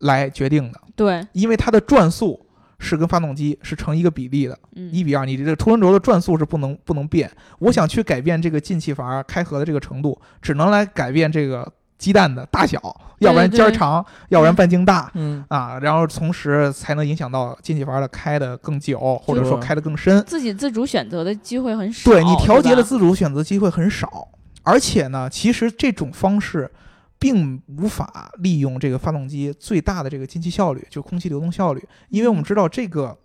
[0.00, 2.43] 来决定的，对，因为它的转速
[2.84, 4.56] 是跟发动机是成一个比例的。
[4.76, 7.28] 嗯，一比二，你这个凸轮轴的转速是不能不能变。
[7.58, 11.66] 我想去改变这个进气阀开合的这个程度，只能来改变这个
[11.98, 12.78] 鸡蛋的大小，
[13.20, 15.10] 要不然尖儿长，要不然半径大。
[15.14, 20.22] 嗯，啊，然后同时才能影响到进气阀的开的更久，或者说开的更深。
[20.24, 24.28] 自己自主选择的机会很少，对你调节的自主选择机会很少，
[24.62, 26.70] 而且呢，其实这种方式
[27.18, 33.16] 并无法利用这个发动机最大的这个进气效率，就空气流动效率，因为我们知道这个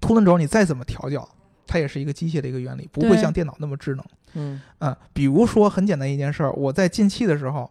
[0.00, 1.28] 凸轮轴你再怎么调教，
[1.66, 4.04] 它也是一个机械的一个原理，不会像电脑那么智能。
[4.34, 7.70] 嗯，嗯，比如说很简单一件事儿，我在进气的时候，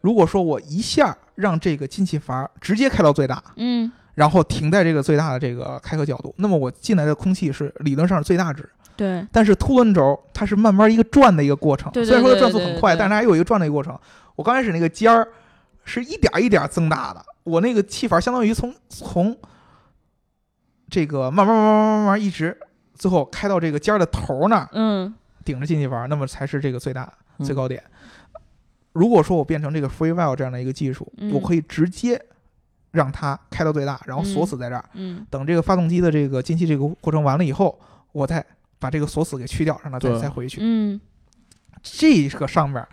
[0.00, 8.66] 如果说我一下让这个进气阀直接开到最大，嗯然后停在这个最大的这个开合角度，那么我进来的空气是理论上是最大值。
[8.96, 13.98] 对，但是凸轮轴它是慢慢一个转的一个过程，对对虽然说它转速很快，但是它还有一个转的一个过程。
[14.34, 15.26] 我刚开始那个尖儿
[15.84, 19.36] 是一点儿一点儿增大的，我那个气阀相当于从从
[20.90, 22.56] 这个慢慢慢慢慢慢一直
[22.94, 27.82] 最后开到这个尖儿的头儿那儿，嗯顶着进气阀，那么才是这个最大嗯最高点。
[28.92, 32.20] 如果说我变成这个 free valve 这样的一个技术，嗯我可以直接
[32.92, 34.84] 让它开到最大，然后锁死在这儿。
[34.94, 37.78] 嗯等这个发动机的这个进气这个过程完了以后，
[38.12, 38.44] 我再
[38.86, 40.60] 把这个锁死给去掉，让它再再回去。
[40.62, 41.00] 嗯
[41.82, 42.86] 这个上面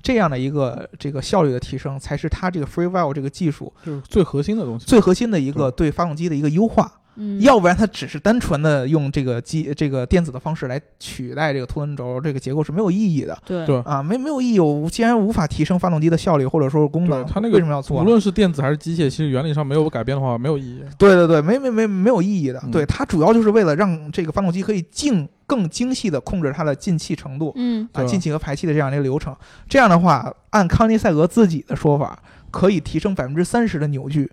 [0.00, 4.86] 这样的一个这个效率的提升，才是它这个 free valve 这个技术就是最核心的东西。
[4.86, 6.99] 最核心的一个对发动机的一个优化。
[7.16, 14.60] 嗯，要不然它只是单纯的用这个机这个电子的方式来取代这个凸轮轴这个结构是没有意义的对对啊，没没有意义。
[14.60, 18.04] 我既然无法提升发动机的效率或者说是功能，对它那个为什么要做无？
[18.04, 20.82] 论是电子还是机械，其实原理上没有改变的话，没有意义。
[20.96, 22.60] 对对对，没没没没有意义的。
[22.64, 29.34] 嗯对，它主要就是为了让这个发动机可以精更精细的控制它的进气程度嗯啊，进气和排气的这样的一个流程。
[29.68, 32.18] 这样的话，按康尼赛格自己的说法，
[32.50, 34.30] 可以提升百分之三十的扭矩，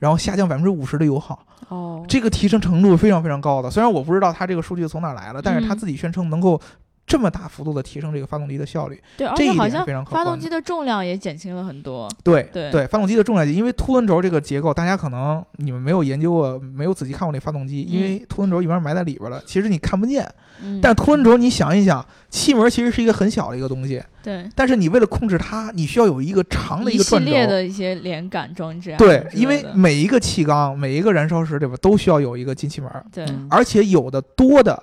[0.00, 1.38] 然后下降百分之五十的油耗。
[1.68, 3.70] 哦，这个提升程度非常非常高的。
[3.70, 6.60] 虽然我不知道它这个数据从哪来的，但是他嗯自己宣称能够
[7.06, 10.24] 这么大幅度的提升这个发动机的效率，对，而这一且好像点非常可观。
[10.24, 12.08] 发动机的重量也减轻了很多。
[12.22, 20.24] 对对发动机的重量级，因为凸轮轴这个结构，大家可能你们没有研究过，没有仔细看过那发动机，因为凸轮轴一般埋在里边了，其实你看不见。
[20.62, 27.26] 嗯，但凸轮轴你想一想，气门其实是一个很小的一个东西，对但是你为了控制它，你需要有一个长的一个转轴。
[27.26, 32.88] 系列的一些连杆装置啊对因为每一个气缸、每一个燃烧室里边，都需要有一个进气门。
[33.10, 34.80] 对嗯而且有的多的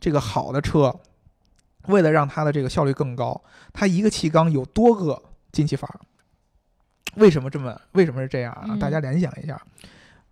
[0.00, 0.92] 这个好的车，
[1.86, 3.40] 为了让它的这个效率更高，
[3.72, 5.20] 它一个气缸有多个
[5.52, 5.88] 进气阀。
[7.16, 7.80] 为什么这么？
[7.92, 8.66] 为什么是这样啊？
[8.68, 9.60] 嗯大家联想一下，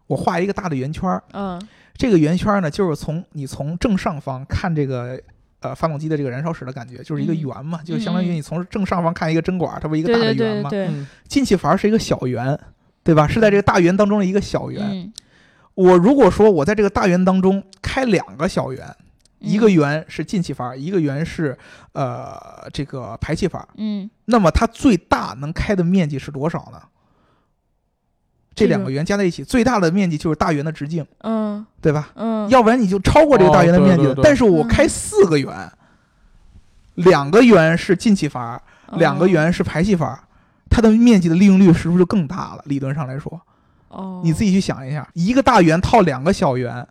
[0.07, 1.61] 我画一个大的圆圈儿，嗯
[1.97, 5.21] 这个圆圈儿呢，就是从你从正上方看这个。
[5.61, 10.71] 呃，发动机的这个燃烧室的感觉就是一个嗯圆嘛，就相当于你从正上方看一个针管儿，它不是一个大的对圆吗？
[10.71, 12.57] 对对对，嗯进气阀是一个小圆，
[13.03, 13.27] 对吧？
[13.27, 14.81] 是在这个大圆当中的一个小圆。
[14.89, 15.13] 嗯，
[15.75, 18.87] 我如果说我在这个大圆当中开两个小圆，
[19.39, 21.57] 一个嗯圆是进气阀，一个圆是
[21.93, 26.81] 呃这个排气阀，嗯那么它最大能开的面积是多少呢？
[28.55, 32.11] 这这个两个圆加在一起，最大的面积就是大圆的直径，嗯对吧？
[32.15, 34.11] 嗯，要不然你就超过这个大圆的面积了。
[34.11, 35.73] 哦对对对但是我嗯开四个圆，
[36.95, 38.61] 两个圆是进气阀，
[38.95, 40.29] 两个哦圆是排气阀，
[40.69, 42.63] 它的面积的利用率是不是就更大了？
[42.67, 43.41] 理论上来说，
[43.91, 46.85] 哦，你自己去想一下，一个大圆套两个小圆，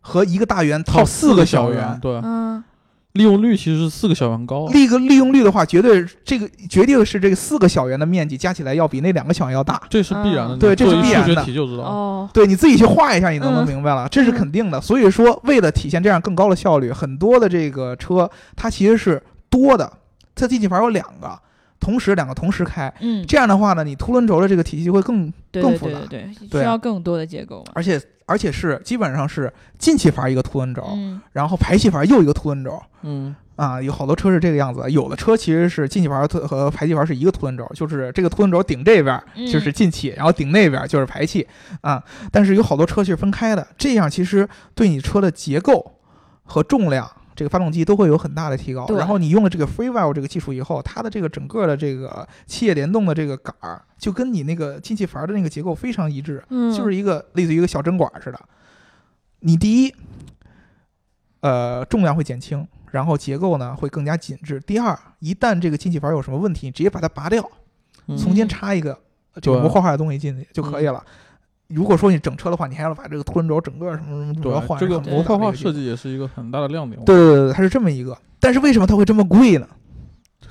[0.00, 2.62] 和一个大圆套四个个小圆，对，嗯
[3.14, 4.68] 利用率其实是四个小圆高。
[4.68, 9.82] 利个利用率的话，绝对这个决定是这个四个小圆的面积加起来要比那两个小圆要大。
[9.90, 11.82] 这是必然的，嗯对这是你做一数学必然的题就知道。
[11.82, 14.80] 哦对，你自己去画一下，你都能嗯明白了，这是嗯肯定的。
[14.80, 19.92] 所以说，为了体现这样更高的效率，很多的这个车它其实是多的，
[20.36, 21.36] 它进气阀有两个，
[21.80, 22.92] 同时两个同时开。
[23.00, 27.72] 嗯，这样的话呢，你凸轮轴的这个体系会更，更复杂对对对，对啊需要更多的结构嘛。
[27.74, 32.80] 而且而且是基本上是进气阀一个凸轮轴，嗯然后排气阀又一个凸轮轴。
[33.02, 41.46] 嗯，啊，有好多车是这个样子，有的车其实是进气阀和和排气阀是一个凸轮轴，就是这个凸轮轴顶这边就是进气，然后顶那边儿就是排气
[41.80, 42.02] 啊。
[42.30, 45.98] 但是有好多车是分开的，这样其实对你车的结构
[46.44, 48.86] 和重量，这个发动机都会有很大的提高。
[48.98, 58.38] 然后你用了这个 Free Valve 这个技术以后，它的这个整个的这个气液联动的这个杆儿，就跟你那个进气阀的那个结构非常一致，嗯，就是一个类似于一个小针管似的。
[59.38, 59.94] 你第一，
[61.40, 64.60] 呃，重量会减轻，然后结构呢会更加紧致。
[64.60, 67.42] 第二，一旦这个进气阀有什么问题，你直接把它拔掉，
[68.18, 68.92] 重新插一个
[69.36, 71.02] 这个对模块化的东西进去就可以了。
[71.70, 77.02] 如果说你整车的话，你还要把这个凸轮轴整个什么什么都要换，这个模块化设计也是一个很大的亮点。
[77.04, 78.16] 对对对对，它是这么一个。
[78.38, 79.66] 但是为什么它会这么贵呢？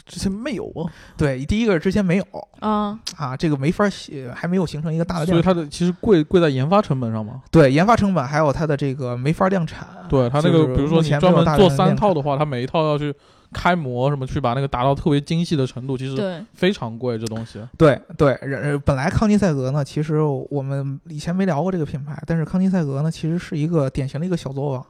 [0.05, 2.25] 之前没有啊，对，第一个是之前没有
[2.62, 5.41] 啊，啊，这个没法写，还没有形成一个大的量所以。
[5.41, 7.41] 它的其实贵贵在研发成本上嘛。
[7.51, 9.88] 对，研发成本还有它的这个没法量产。
[10.10, 13.13] 对它那个，比如说你专门做三套的话，它每一套要去
[13.51, 17.17] 开模什么，去把那个达到特别精细的程度，其实对，非常贵。
[17.17, 24.85] 这东西，对对，人呃本来康尼赛格呢，其实我们以前没聊过这个品牌，但是康尼赛格呢，其实是一个典型的一个小作坊，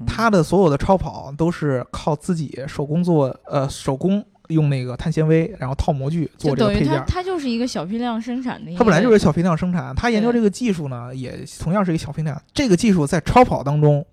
[0.00, 7.04] 嗯它的所有的超跑都是靠自己手工做，呃，手工用那个碳纤维，然后套模具做就等于它这个配件儿。
[7.06, 12.40] 它就是一个小批量生产的一个，它本来就是小批量生产，它研究这个技术呢，也同样是一个小批量。
[12.52, 14.04] 这个技术在超跑当中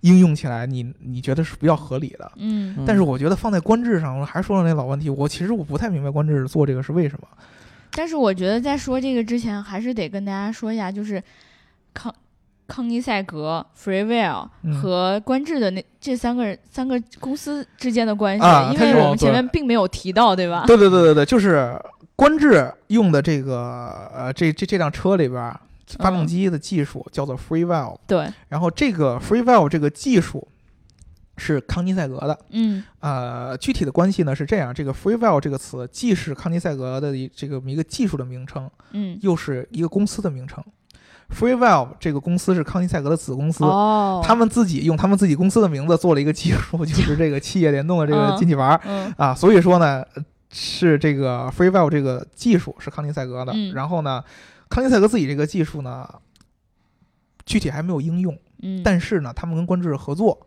[0.00, 2.30] 应用起来，你你觉得是比较合理的。
[2.36, 7.26] 嗯但是我觉得放在观致上，我还是说了那老问题，我其实我不太明白观致做这个是为什么。
[7.92, 11.22] 但是我觉得在说这个之前，还是得跟大家说一下，就是
[11.94, 12.14] 康
[12.66, 20.64] 康尼赛格、Freewell 嗯和观致的那这三个人三个公司之间的关系，因为我们前面并没有提到，对吧？
[20.66, 21.74] 对对对对对，就是
[22.14, 25.58] 观致用的这个呃这这这辆车里边儿
[25.98, 30.46] 发动机的技术叫做 Free Valve，、对，然后这个 Free Valve 这个技术
[31.36, 32.38] 是康尼赛格的。
[32.50, 32.82] 嗯。
[33.00, 40.62] 呃，具体的关系呢是这样，这个 Free Valve 这个词既是康尼赛格的一这个一个技术的名称，嗯，又是一个公司的名称。
[41.28, 48.36] Free Valve 这个公司是康尼赛格的子公司，哦，他们自己用他们自己公司的名字做了一个技术，就是 这个气液联动的这个嗯。
[48.36, 48.80] 进气阀。
[48.84, 49.12] 嗯。
[49.16, 53.74] 啊，所以说呢，呃是这个 Free Valve 这个技术是康尼赛格的，嗯。
[53.74, 54.22] 然后呢，
[54.68, 56.08] 康尼赛格自己这个技术呢，
[57.44, 58.36] 具体还没有应用。
[58.62, 60.46] 嗯，但是呢，他们跟观致合作，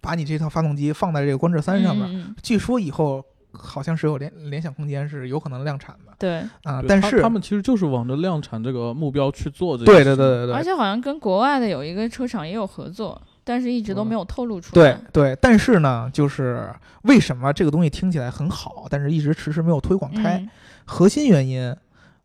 [0.00, 10.02] 把你这套发动机放在这个观致三上面，据说以后好像是有联联想空间是有可能量产的对，啊、但是他们其实就是往着量产这个目标去做这个对。
[10.02, 15.00] 对对对对而且好像跟国外的有一个车厂也有合作，但是一直都嗯没有透露出对来。
[15.12, 20.38] 对，但是呢，就是为什么这个东西听起来很好，但是一直迟迟没有推广开？
[20.38, 20.50] 嗯
[20.86, 21.76] 核心原因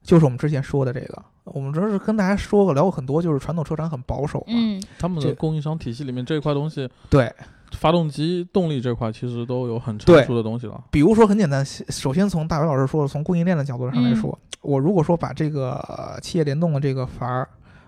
[0.01, 4.45] 就是我们之前说的这个，我们这是跟大家说过聊过很多，就是传统车厂很保守嘛。
[4.49, 7.31] 嗯，他们的供应商体系里面这一块东西，对，
[7.71, 10.83] 发动机动力这块其实都有很成熟的东西了。
[10.91, 17.47] 比如说很简单，首先从大伟老师说的，从供应链的角度上来嗯说，我如果说把这个呃企业联动的这个阀儿，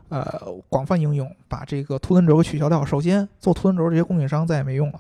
[0.10, 0.24] 呃，
[0.70, 5.00] 广泛应用，把这个凸轮轴给取消掉，首先做凸轮轴这些供应商再也没用了，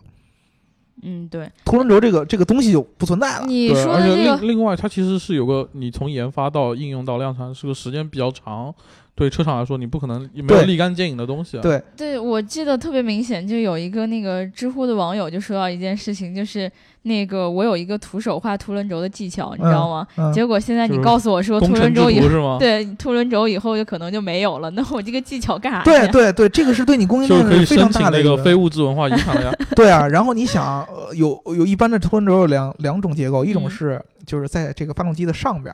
[1.03, 3.45] 嗯，对，凸轮轴这个这个东西就不存在了。
[3.45, 8.73] 你对，而且说的这个另另外，它其实是有个你从研发到应用到量产是个时间比较长，
[9.17, 11.61] 对车厂来说，你不可能没有立竿见影的东西啊。
[11.61, 20.07] 对，对，我记得特别明显，就有一个那个知乎的网友就说到一件事情，就是那个我有一个徒手画凸轮轴的技巧，你知道吗？
[20.17, 22.57] 嗯， 结果现在你告诉我说凸轮轴以后，徒是吗？
[22.59, 26.07] 对凸轮轴以后就可能就没有了，那我这个技巧干啥对？
[26.09, 29.51] 对对，这个是对你供应就是可以链非常大的一个那个非物质文化遗产了呀。
[29.75, 35.73] 对啊，然后你想，呃有有一般的凸轮轴有两两种结构，一种嗯是就是在这个发动机的上边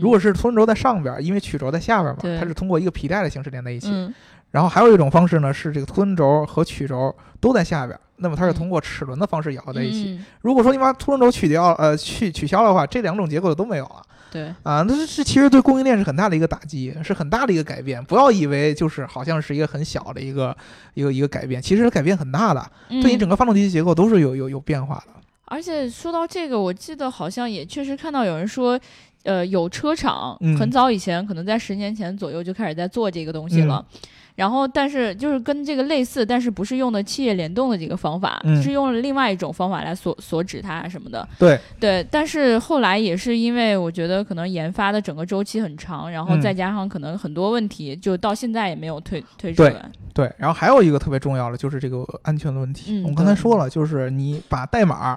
[0.00, 3.88] 如果是凸轮轴在上边儿，因为曲轴在下边儿嘛，它是通过一个皮带的形式连在一起。
[3.90, 4.12] 嗯
[4.52, 10.20] 然后还有一种方式呢，是这个凸轮轴和曲轴都在下边儿，那么它是嗯通过齿轮的方式咬合在一起。
[10.42, 14.84] 如果说你把凸轮轴取掉，呃，去取消的话，这两种结构就都没有了对，啊。
[14.86, 18.04] 那这这其实对供应链是很大的一个打击，是很大的一个改变。
[18.04, 20.54] 不要以为就是好像是一个很小的一个
[20.92, 25.14] 一个一个改变，其实改变很大的，对你嗯整个发动机结构都是有有有变化的。
[25.46, 28.78] 而且说到这个，我记得好像也确实看到有人说，
[29.24, 33.84] 呃，有车厂嗯很早以前，可能在十年前左右就开始在做这个东西了。
[33.92, 34.00] 嗯
[34.34, 41.28] 然后，但是就是跟这个类似，但是不是用的企业联动的这个方法，嗯是用了另外一种方法来锁锁止它什么的。
[41.38, 49.84] 对对，但是后来也是因为我觉得可能研发的整个周期很长，然后嗯再加上可能很多问题，就到现在也没有推推出来。
[50.14, 53.00] 对，然后还有一个特别重要的就是这个安全的问题。
[53.00, 55.14] 嗯我们刚才说了，就是你把代码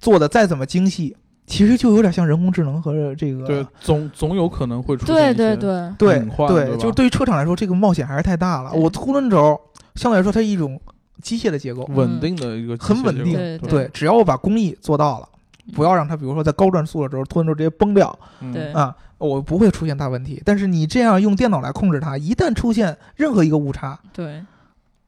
[0.00, 1.14] 做的再怎么精细，
[1.48, 5.56] 其实就有点像人工智能和这个对，总总有可能会出现对一些对。
[5.56, 8.72] 对，对隐患对，吧就是对于车厂来说，这个冒险还是太大了。
[8.72, 9.58] 我凸轮轴
[9.94, 10.80] 相对来说它是一种
[11.22, 15.28] 机械的结构，稳定的一个很稳定对对对，只要我把工艺做到了，
[15.74, 18.52] 不要让它比如说在高转速的时候凸轮轴直接崩掉嗯。
[18.52, 18.70] 对。
[18.72, 20.40] 啊，我不会出现大问题。
[20.44, 24.44] 但是你这样用电脑来控制它，一旦出现任何一个误差，对，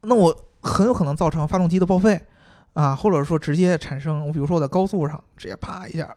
[0.00, 2.20] 那我很有可能造成发动机的报废
[2.72, 6.08] 啊，或者说直接产生，我比如说我在高速上直接啪一下，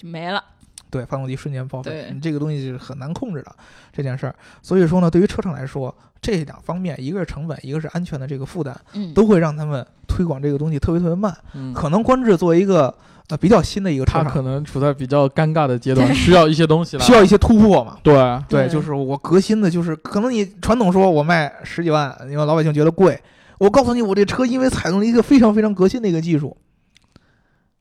[0.00, 0.42] 就没了。
[0.88, 3.54] 对，发动机瞬间报废，你这个东西是很难控制的
[3.92, 4.34] 这件事儿。
[4.60, 11.32] 所以说呢，对于车厂来说，这两方面，一个是成本，一个是安全的这个负担，嗯，都会让他们推广这个东西特别特别慢。
[11.54, 12.92] 嗯可能观致作为一个
[13.28, 17.98] 呃比较新的一个车它可，能处在比较尴尬的阶段，需要一些东西来 需要一些突破嘛。
[18.02, 18.14] 对
[18.48, 23.16] 对，对就是我革新的，就是可能你传统说我卖十几万，因为老百姓觉得贵。
[23.58, 26.56] 我告诉你，我这车因为采用了一个非常非常革新的一个技术，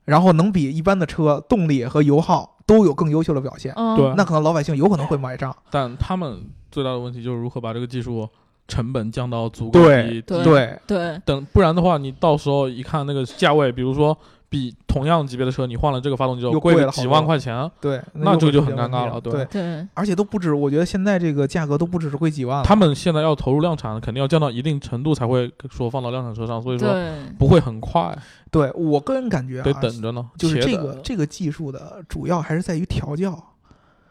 [0.10, 4.13] 然后能比一般的车动力和油耗都有更优秀的表现，嗯，对。
[4.15, 5.56] 那可能老百姓有可能会买账。
[5.69, 6.41] 但他们
[6.72, 8.28] 最大的问题就是如何把这个技术
[8.67, 11.22] 成本降到足够低，对对对。
[11.26, 14.17] 等不然的话，你到时候一看那个价位，比如说
[14.50, 19.22] 比同样级别的车，你换了这个发动机之后又贵了几万块钱，对，那这个就很尴尬了。
[19.22, 22.64] 对对，而且都不止，我觉得现在这个价格都不只是贵几万了。
[22.64, 26.94] 他们现在要投入量产，肯定要降到一定程度才会说放到量产车上，所以说，
[27.38, 28.18] 不会很快，
[28.50, 30.28] 对我个人感觉得啊，等着呢。
[30.38, 33.42] 就是这个这个技术的主要还是在于调教。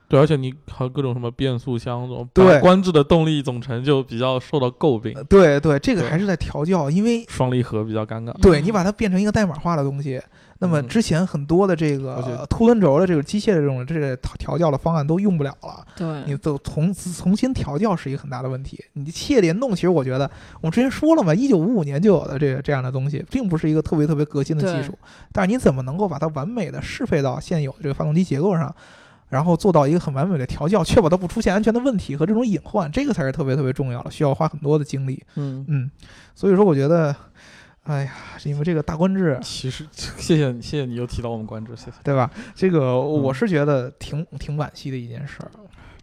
[0.08, 8.32] 对，而且你还有各种什么变速箱这种，对把观致的动力总成就比较受到诟病呃，对对，这个还是在调教，因为双离合比较尴尬。
[8.40, 10.18] 对你把它变成一个代码化的东西，
[10.60, 15.86] 那么嗯之前很多的这个凸轮轴的这个机械的这种这个调调教的方案都用不了了。
[15.94, 18.82] 对你，都重重新调教是一个很大的问题。
[18.94, 20.30] 你企业联动，其实我觉得
[20.62, 24.98] 我们之前说了嘛，一九五五年就有的这个这样的东西，并不是一个特别特别革新的技术，
[25.32, 28.74] 但是你怎么能够把它完美的适配到现有的这个发动机结构上？
[29.28, 35.22] 然后做到一个很完美的调教，确保它不出现安全的问题和这种隐患，这个才是特别特别重要的，需要花很多的精力。
[35.36, 35.90] 嗯，嗯，
[36.34, 37.14] 所以说我觉得，
[37.84, 41.92] 哎呀，是因为这个大观致，其实 谢谢你，谢谢你又提到我们观致，谢谢。
[42.02, 42.30] 对吧？
[42.54, 45.50] 这个我是觉得挺挺惋惜的一件事儿。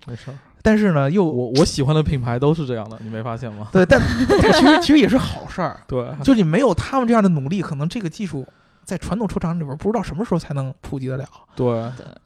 [0.07, 3.69] 没事儿，但是呢，又我我喜欢的品牌都是这样的，你没发现吗？
[3.71, 3.99] 对，但
[4.39, 5.80] 但其实其实也是好事儿。
[5.88, 8.45] 对，就你没有他们这样的努力，可能这个技术
[8.86, 11.25] 在传统车厂里边不知道什么时候才能普及得了。
[11.55, 11.67] 对，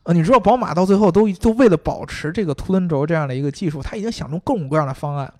[0.03, 5.33] 呃，你知道宝马到最后都都为了保持这个凸轮轴这样的一个技术，它已经想出各种各样的方案。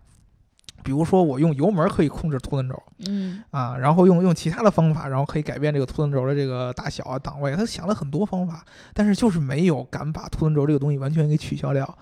[0.81, 7.53] 比如说我用油门可以控制凸轮轴嗯啊，然后用用其他的方法，然后可以改变这个凸轮轴的这个大小啊、档位。
[7.53, 8.63] 他想了很多方法，
[8.93, 11.97] 但是就是没有敢把凸轮轴这个东西完全给取消掉。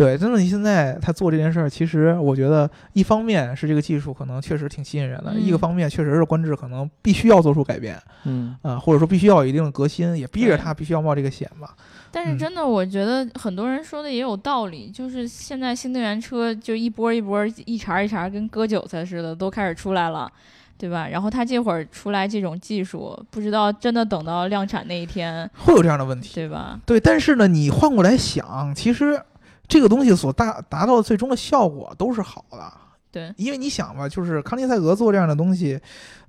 [0.00, 11.74] 对，真的，你现在他做这件事儿，其实我觉得一方面是这个技术可能确实挺吸引人的，嗯一个方面确实是官制可能必须要做出改变嗯，啊、或者说必须要有一定的革新，也逼着对他必须要冒这个险吧。
[11.76, 20.28] 嗯但是真的，我觉得很多人说的也有道理，就是现在新能源车就一波一波、一茬一茬跟割韭菜似的都开始出来了，
[20.76, 21.06] 对吧？
[21.06, 26.80] 然后他这会儿出来这种技术，不知道真的等到量产那一天，会有这样的问题，对吧？
[26.84, 29.22] 对，但是呢，你换过来想，其实
[29.70, 32.72] 这个东西所达达到的最终的效果都是好的，
[33.12, 35.80] 对，因为你想吧，就是康尼赛格做这样的东西，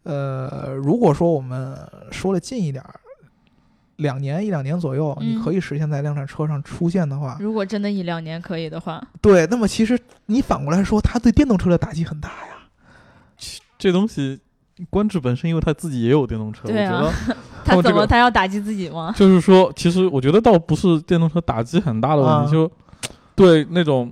[0.04, 1.76] 呃，如果说我们
[2.12, 3.00] 说的近一点儿，
[3.98, 12.58] 两年一两年左右，你嗯可以实现在量产车上出现的话，如果真的一两年可以的话，对，那么其实你反过来说，它对电动车的打击很大呀。
[13.80, 14.40] 这东西
[14.92, 17.02] 观致本身，因为他自己也有电动车，对啊。
[17.02, 19.12] 我觉得 他怎么他要打击自己吗？
[19.18, 22.52] 就是说，其实我觉得倒不是电动车打击很大的问题，啊。
[22.52, 22.72] 就
[23.36, 24.12] 对那种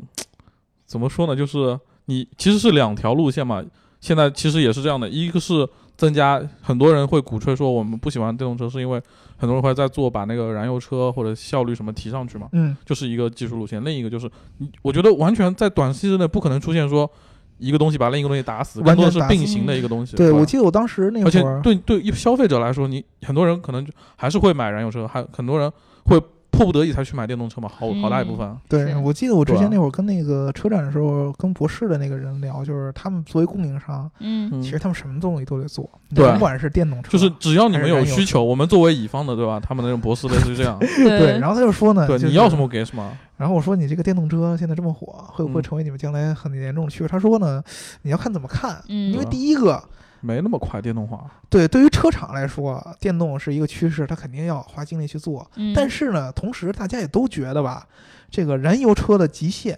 [0.86, 3.64] 怎么说呢，就是你其实是两条路线嘛。
[4.02, 5.68] 现在其实也是这样的，一个是
[5.98, 9.02] 增加，很多人会鼓吹说我们不喜欢电动车，是因为
[9.36, 13.84] 很多人会在做把那个燃油车或者效率什么提上去嘛，嗯，就是一个技术路线。
[13.84, 17.12] 另一个就是，你我觉得完全在短期之内不可能出现说
[17.58, 20.16] 一个东西把另一个东西打死，更多是完全是并行的一个东西。
[20.16, 25.70] 对，我记得我当时那而且对对一消费者来说，你很多人可能还是会买燃油车，还很多人
[26.06, 26.18] 会
[26.60, 28.54] 迫不得已才去买电动车嘛，好好大一部分。
[28.68, 39.58] 对我记得我之前那会儿跟那个车展的时候，跟博士的那个人聊，就是他们作为供应商，嗯嗯其实他们什么东西都得做，对甭管是电动车，就是只要你们有需求，我们作为乙方的，对吧？
[39.60, 41.40] 他们那种博士类似于这样， 对。
[41.40, 43.10] 然后他就说呢，对，就是你要什么给什么。
[43.38, 47.08] 然后我说你这个电动车现在这么火，会不会嗯成为你们将来很严重的趋势？
[47.08, 47.64] 他说呢，
[48.02, 49.82] 你要看怎么看，嗯因为第一个，
[50.22, 55.50] 没那么快电动化，对，对于车厂来说，电动是一个趋势，它肯定要花精力去做。
[55.56, 57.88] 嗯，但是呢，同时大家也都觉得吧，
[58.30, 59.78] 这个燃油车的极限，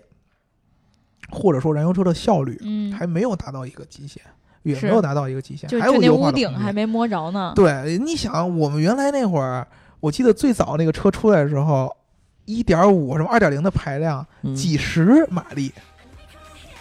[1.30, 4.22] 或者说燃油车的效率，嗯，还没有达到一个极限，
[4.64, 7.54] 也没有达到一个极限，还有优化屋的空间顶还没摸着呢。
[7.56, 9.68] 对，你想，我们原来那会儿，
[10.00, 11.96] 我记得最早那个车出来的时候，
[12.46, 15.72] 一点五什么二点零的排量，嗯几十马力，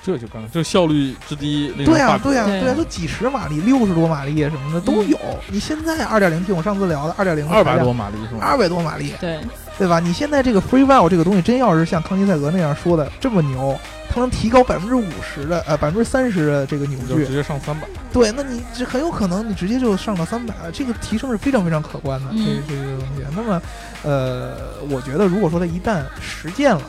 [0.02, 5.18] 这就刚这效率之低，对呀、bug 对呀、对对呀、都几十马力、六十多马力什么的都有。
[5.48, 8.40] 你现在二点零 T，我上次聊的二点零二百多，马力是吗？
[8.40, 9.38] 二百多马力，对，
[9.78, 10.00] 对吧？
[10.00, 13.78] 你现在这个 Free Valve 这个东西，真要是像康尼赛格那样说的这么牛，
[14.08, 17.86] 它能提高百分之五十的呃百分之三十的这个扭矩直，接上三百。
[18.10, 23.24] 对，那你这很有可能你直接就上到三百了，这个提升是非常非常可观的，嗯这这个东西。
[23.36, 23.62] 那么，
[24.02, 24.56] 呃，
[24.88, 26.82] 我觉得如果说它一旦实践了，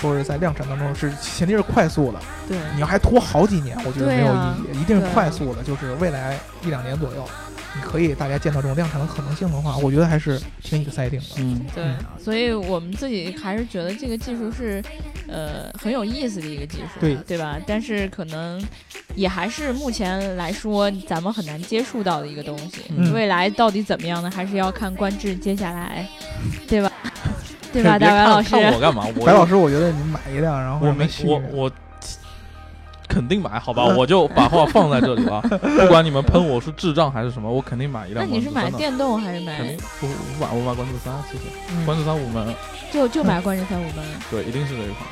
[0.00, 2.18] 说是在量产当中是前提是快速的，
[2.48, 7.28] 对，你要还拖好几年，我觉得没有意义，一定是快速的，就是未来一两年左右，
[7.74, 11.24] 你可以大家见到这种量产的可能性的话，我觉得还是挺 exciting 的。
[11.38, 14.82] 嗯，对嗯，所以我们自己还是觉得这个技术是，
[15.28, 17.58] 呃，很有意思的一个技术，对对吧？
[17.66, 18.62] 但是可能
[19.14, 22.82] 也还是目前来说咱们很难接触到的一个东西。
[22.90, 24.30] 嗯未来到底怎么样呢？
[24.30, 26.06] 还是要看观致接下来，
[26.68, 26.92] 对吧？
[27.82, 28.50] 对吧， 别看大白老师？
[28.50, 29.04] 看我干嘛？
[29.16, 31.70] 我 白老师，我觉得你买一辆，然后我没让它续我我
[33.08, 33.84] 肯定买，好吧？
[33.88, 35.40] 嗯我就把话放在这里了。
[35.62, 38.26] 不管你们喷我是智障还是什么，我肯定买一辆。
[38.28, 38.70] 那你是买？
[38.72, 41.44] 电动还是买肯定我我买我买关注三，谢谢。
[41.70, 42.54] 嗯观致三五门，
[42.92, 44.04] 就就买关注三五门？
[44.30, 45.06] 对，一定是这一款，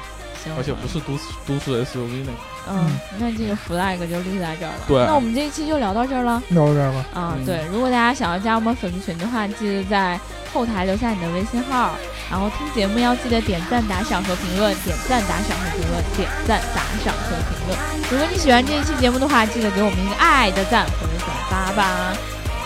[0.45, 2.38] 行，而且不是都市都市 SUV 那个。
[2.66, 4.84] 嗯，那这个 flag 就立在这儿了。
[4.86, 6.42] 对那我们这一期就聊到这儿了。
[6.49, 7.05] 聊到这儿吧。
[7.12, 10.18] 啊，嗯对，如果大家想要加我们粉丝群的话，记得在
[10.53, 11.95] 后台留下你的微信号，
[12.30, 17.78] 然后听节目要记得点赞、打赏和评论，点赞、打赏和评论，点赞、打赏和评论。
[18.11, 22.16] 如果你喜欢这一期节目的话，记得给我们一个爱的赞或者转发吧。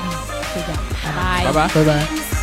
[0.05, 0.11] 嗯，
[0.55, 1.45] 就这样，拜拜。
[1.45, 1.69] 拜拜。
[1.75, 2.38] 拜拜。